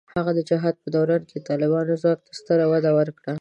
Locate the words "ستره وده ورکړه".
2.39-3.29